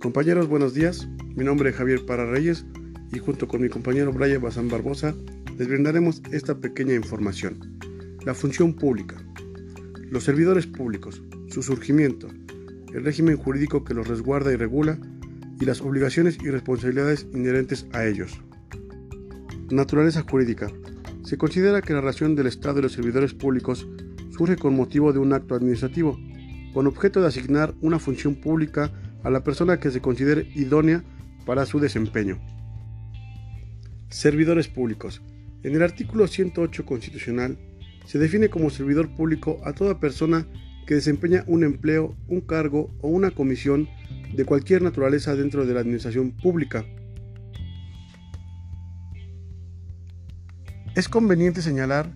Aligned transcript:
Compañeros, 0.00 0.46
buenos 0.48 0.74
días. 0.74 1.08
Mi 1.34 1.42
nombre 1.42 1.70
es 1.70 1.76
Javier 1.76 2.06
Parra 2.06 2.30
Reyes 2.30 2.64
y 3.12 3.18
junto 3.18 3.48
con 3.48 3.60
mi 3.60 3.68
compañero 3.68 4.12
Brian 4.12 4.40
Bazán 4.40 4.68
Barbosa 4.68 5.12
les 5.58 5.66
brindaremos 5.66 6.22
esta 6.30 6.56
pequeña 6.56 6.94
información. 6.94 7.58
La 8.24 8.32
función 8.32 8.74
pública. 8.74 9.16
Los 10.08 10.22
servidores 10.22 10.68
públicos, 10.68 11.20
su 11.48 11.64
surgimiento, 11.64 12.28
el 12.94 13.04
régimen 13.04 13.36
jurídico 13.36 13.82
que 13.82 13.92
los 13.92 14.06
resguarda 14.06 14.52
y 14.52 14.56
regula 14.56 15.00
y 15.60 15.64
las 15.64 15.80
obligaciones 15.80 16.38
y 16.40 16.48
responsabilidades 16.48 17.26
inherentes 17.34 17.84
a 17.92 18.06
ellos. 18.06 18.40
Naturaleza 19.68 20.24
jurídica. 20.30 20.70
Se 21.24 21.36
considera 21.36 21.82
que 21.82 21.92
la 21.92 22.02
relación 22.02 22.36
del 22.36 22.46
Estado 22.46 22.78
y 22.78 22.82
los 22.82 22.92
servidores 22.92 23.34
públicos 23.34 23.88
surge 24.30 24.54
con 24.54 24.76
motivo 24.76 25.12
de 25.12 25.18
un 25.18 25.32
acto 25.32 25.56
administrativo, 25.56 26.16
con 26.72 26.86
objeto 26.86 27.20
de 27.20 27.26
asignar 27.26 27.74
una 27.80 27.98
función 27.98 28.36
pública 28.36 28.92
a 29.22 29.30
la 29.30 29.44
persona 29.44 29.80
que 29.80 29.90
se 29.90 30.00
considere 30.00 30.50
idónea 30.54 31.04
para 31.46 31.66
su 31.66 31.80
desempeño. 31.80 32.38
Servidores 34.10 34.68
públicos. 34.68 35.22
En 35.62 35.74
el 35.74 35.82
artículo 35.82 36.26
108 36.26 36.86
constitucional 36.86 37.58
se 38.06 38.18
define 38.18 38.48
como 38.48 38.70
servidor 38.70 39.14
público 39.14 39.60
a 39.64 39.72
toda 39.72 40.00
persona 40.00 40.46
que 40.86 40.94
desempeña 40.94 41.44
un 41.46 41.64
empleo, 41.64 42.16
un 42.28 42.40
cargo 42.40 42.90
o 43.02 43.08
una 43.08 43.30
comisión 43.30 43.88
de 44.32 44.44
cualquier 44.46 44.82
naturaleza 44.82 45.36
dentro 45.36 45.66
de 45.66 45.74
la 45.74 45.80
administración 45.80 46.30
pública. 46.30 46.86
Es 50.94 51.08
conveniente 51.08 51.60
señalar 51.60 52.10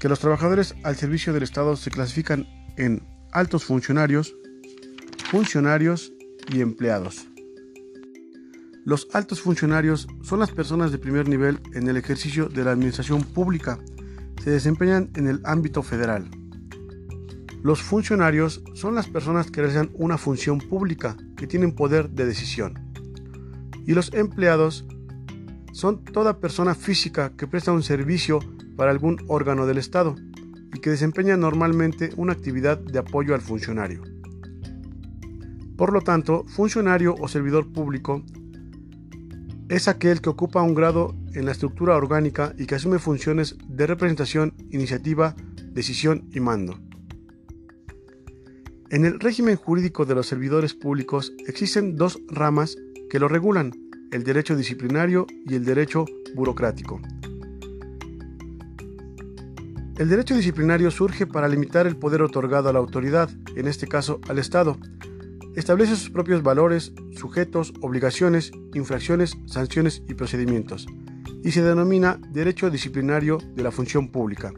que 0.00 0.08
los 0.08 0.20
trabajadores 0.20 0.74
al 0.82 0.96
servicio 0.96 1.32
del 1.32 1.42
Estado 1.42 1.76
se 1.76 1.90
clasifican 1.90 2.46
en 2.76 3.02
altos 3.32 3.64
funcionarios, 3.64 4.34
funcionarios 5.34 6.12
y 6.52 6.60
empleados. 6.60 7.26
Los 8.84 9.08
altos 9.12 9.40
funcionarios 9.40 10.06
son 10.22 10.38
las 10.38 10.52
personas 10.52 10.92
de 10.92 10.98
primer 10.98 11.28
nivel 11.28 11.58
en 11.72 11.88
el 11.88 11.96
ejercicio 11.96 12.48
de 12.48 12.62
la 12.62 12.70
administración 12.70 13.24
pública. 13.24 13.80
Se 14.44 14.50
desempeñan 14.50 15.10
en 15.16 15.26
el 15.26 15.40
ámbito 15.42 15.82
federal. 15.82 16.30
Los 17.64 17.82
funcionarios 17.82 18.62
son 18.74 18.94
las 18.94 19.08
personas 19.08 19.50
que 19.50 19.60
realizan 19.60 19.90
una 19.94 20.18
función 20.18 20.58
pública, 20.58 21.16
que 21.36 21.48
tienen 21.48 21.74
poder 21.74 22.10
de 22.10 22.26
decisión. 22.26 22.78
Y 23.84 23.94
los 23.94 24.14
empleados 24.14 24.86
son 25.72 26.04
toda 26.04 26.38
persona 26.38 26.76
física 26.76 27.32
que 27.36 27.48
presta 27.48 27.72
un 27.72 27.82
servicio 27.82 28.38
para 28.76 28.92
algún 28.92 29.18
órgano 29.26 29.66
del 29.66 29.78
Estado 29.78 30.14
y 30.72 30.78
que 30.78 30.90
desempeña 30.90 31.36
normalmente 31.36 32.10
una 32.16 32.34
actividad 32.34 32.78
de 32.78 33.00
apoyo 33.00 33.34
al 33.34 33.40
funcionario. 33.40 34.13
Por 35.76 35.92
lo 35.92 36.00
tanto, 36.00 36.44
funcionario 36.46 37.14
o 37.18 37.28
servidor 37.28 37.72
público 37.72 38.22
es 39.68 39.88
aquel 39.88 40.20
que 40.20 40.28
ocupa 40.28 40.62
un 40.62 40.74
grado 40.74 41.16
en 41.32 41.46
la 41.46 41.52
estructura 41.52 41.96
orgánica 41.96 42.54
y 42.58 42.66
que 42.66 42.74
asume 42.74 42.98
funciones 42.98 43.56
de 43.66 43.86
representación, 43.86 44.54
iniciativa, 44.70 45.34
decisión 45.72 46.28
y 46.32 46.40
mando. 46.40 46.78
En 48.90 49.04
el 49.04 49.18
régimen 49.18 49.56
jurídico 49.56 50.04
de 50.04 50.14
los 50.14 50.26
servidores 50.26 50.74
públicos 50.74 51.32
existen 51.46 51.96
dos 51.96 52.20
ramas 52.28 52.76
que 53.10 53.18
lo 53.18 53.26
regulan, 53.26 53.72
el 54.12 54.22
derecho 54.22 54.54
disciplinario 54.54 55.26
y 55.46 55.54
el 55.54 55.64
derecho 55.64 56.04
burocrático. 56.34 57.00
El 59.96 60.08
derecho 60.08 60.36
disciplinario 60.36 60.90
surge 60.90 61.26
para 61.26 61.48
limitar 61.48 61.86
el 61.86 61.96
poder 61.96 62.22
otorgado 62.22 62.68
a 62.68 62.72
la 62.72 62.80
autoridad, 62.80 63.30
en 63.56 63.66
este 63.66 63.86
caso 63.86 64.20
al 64.28 64.38
Estado. 64.38 64.76
Establece 65.56 65.96
sus 65.96 66.10
propios 66.10 66.42
valores, 66.42 66.92
sujetos, 67.16 67.72
obligaciones, 67.80 68.52
infracciones, 68.74 69.36
sanciones 69.46 70.02
y 70.08 70.14
procedimientos, 70.14 70.86
y 71.42 71.52
se 71.52 71.62
denomina 71.62 72.18
derecho 72.30 72.70
disciplinario 72.70 73.38
de 73.54 73.62
la 73.62 73.70
función 73.70 74.10
pública. 74.10 74.52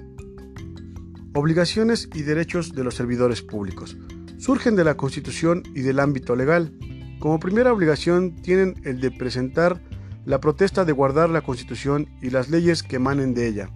Obligaciones 1.35 2.09
y 2.15 2.23
derechos 2.23 2.73
de 2.73 2.85
los 2.85 2.95
servidores 2.95 3.43
públicos. 3.43 3.97
Surgen 4.39 4.75
de 4.77 4.85
la 4.85 4.97
Constitución 4.97 5.63
y 5.75 5.81
del 5.81 6.01
ámbito 6.01 6.35
legal. 6.35 6.73
Como 7.19 7.41
primera 7.41 7.73
obligación 7.73 8.37
tienen 8.37 8.81
el 8.85 9.01
de 9.01 9.11
presentar 9.11 9.83
la 10.25 10.41
protesta 10.41 10.85
de 10.85 10.93
guardar 10.93 11.29
la 11.29 11.43
Constitución 11.43 12.09
y 12.23 12.31
las 12.31 12.49
leyes 12.49 12.83
que 12.83 12.97
emanen 12.97 13.35
de 13.35 13.49
ella 13.49 13.71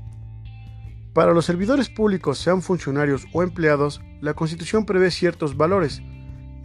para 1.13 1.35
los 1.35 1.45
servidores 1.45 1.89
públicos, 1.89 2.39
sean 2.39 2.63
funcionarios 2.63 3.27
o 3.33 3.43
empleados, 3.43 4.01
la 4.21 4.35
Constitución 4.35 4.87
prevé 4.87 5.11
ciertos 5.11 5.57
valores. 5.57 6.03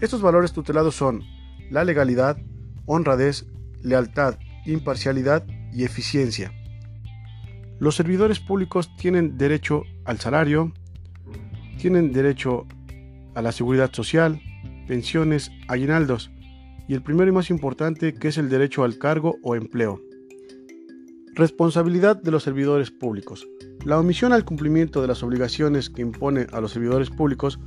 Estos 0.01 0.21
valores 0.21 0.51
tutelados 0.51 0.95
son 0.95 1.23
la 1.71 1.83
legalidad, 1.83 2.37
honradez, 2.85 3.45
lealtad, 3.81 4.37
imparcialidad 4.65 5.45
y 5.71 5.83
eficiencia. 5.83 6.51
Los 7.79 7.95
servidores 7.95 8.39
públicos 8.39 8.95
tienen 8.97 9.37
derecho 9.37 9.83
al 10.05 10.19
salario, 10.19 10.73
tienen 11.79 12.11
derecho 12.11 12.65
a 13.35 13.41
la 13.41 13.51
seguridad 13.51 13.91
social, 13.93 14.41
pensiones, 14.87 15.51
aguinaldos 15.67 16.31
y 16.87 16.93
el 16.93 17.01
primero 17.01 17.29
y 17.29 17.33
más 17.33 17.49
importante 17.49 18.13
que 18.13 18.29
es 18.29 18.37
el 18.37 18.49
derecho 18.49 18.83
al 18.83 18.97
cargo 18.97 19.37
o 19.43 19.55
empleo. 19.55 20.01
Responsabilidad 21.33 22.21
de 22.21 22.31
los 22.31 22.43
servidores 22.43 22.91
públicos. 22.91 23.47
La 23.83 23.99
omisión 23.99 24.31
al 24.31 24.45
cumplimiento 24.45 25.01
de 25.01 25.07
las 25.07 25.21
obligaciones 25.21 25.89
que 25.89 26.01
impone 26.01 26.47
a 26.51 26.61
los 26.61 26.71
servidores 26.71 27.09
públicos 27.09 27.59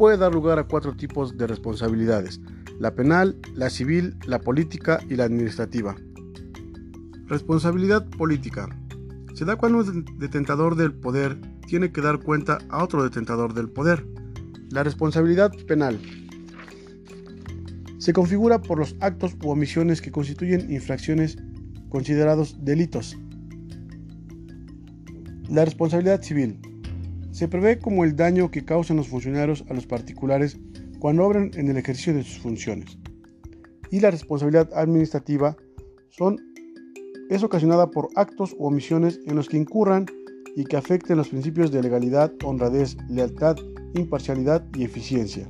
puede 0.00 0.16
dar 0.16 0.32
lugar 0.32 0.58
a 0.58 0.64
cuatro 0.64 0.96
tipos 0.96 1.36
de 1.36 1.46
responsabilidades, 1.46 2.40
la 2.78 2.94
penal, 2.94 3.36
la 3.52 3.68
civil, 3.68 4.16
la 4.24 4.40
política 4.40 4.98
y 5.10 5.16
la 5.16 5.24
administrativa. 5.24 5.94
Responsabilidad 7.26 8.08
política. 8.08 8.66
Se 9.34 9.44
da 9.44 9.56
cuando 9.56 9.80
un 9.80 10.06
detentador 10.16 10.74
del 10.74 10.94
poder 10.94 11.38
tiene 11.66 11.92
que 11.92 12.00
dar 12.00 12.18
cuenta 12.18 12.56
a 12.70 12.82
otro 12.82 13.02
detentador 13.02 13.52
del 13.52 13.68
poder. 13.68 14.06
La 14.70 14.82
responsabilidad 14.82 15.52
penal. 15.68 16.00
Se 17.98 18.14
configura 18.14 18.62
por 18.62 18.78
los 18.78 18.96
actos 19.00 19.36
u 19.44 19.50
omisiones 19.50 20.00
que 20.00 20.10
constituyen 20.10 20.72
infracciones 20.72 21.36
considerados 21.90 22.56
delitos. 22.64 23.18
La 25.50 25.66
responsabilidad 25.66 26.22
civil. 26.22 26.69
Se 27.30 27.48
prevé 27.48 27.78
como 27.78 28.04
el 28.04 28.16
daño 28.16 28.50
que 28.50 28.64
causan 28.64 28.96
los 28.96 29.08
funcionarios 29.08 29.64
a 29.68 29.74
los 29.74 29.86
particulares 29.86 30.58
cuando 30.98 31.24
obran 31.24 31.50
en 31.54 31.68
el 31.68 31.76
ejercicio 31.76 32.14
de 32.14 32.22
sus 32.22 32.38
funciones. 32.38 32.98
Y 33.90 34.00
la 34.00 34.10
responsabilidad 34.10 34.70
administrativa 34.74 35.56
es 37.30 37.42
ocasionada 37.42 37.90
por 37.90 38.08
actos 38.16 38.54
u 38.58 38.66
omisiones 38.66 39.20
en 39.26 39.36
los 39.36 39.48
que 39.48 39.56
incurran 39.56 40.06
y 40.56 40.64
que 40.64 40.76
afecten 40.76 41.16
los 41.16 41.28
principios 41.28 41.70
de 41.70 41.82
legalidad, 41.82 42.32
honradez, 42.44 42.96
lealtad, 43.08 43.56
imparcialidad 43.94 44.66
y 44.74 44.84
eficiencia. 44.84 45.48